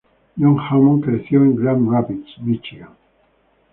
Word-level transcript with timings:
John 0.35 0.57
Hammond 0.59 1.03
creció 1.05 1.43
en 1.43 1.55
Grand 1.55 1.87
Rapids, 1.87 2.35
Michigan. 2.39 2.89